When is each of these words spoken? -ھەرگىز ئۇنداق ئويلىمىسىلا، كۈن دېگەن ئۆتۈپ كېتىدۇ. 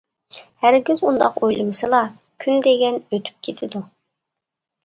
-ھەرگىز 0.37 1.03
ئۇنداق 1.09 1.37
ئويلىمىسىلا، 1.41 1.99
كۈن 2.45 2.65
دېگەن 2.69 2.99
ئۆتۈپ 3.03 3.47
كېتىدۇ. 3.49 3.83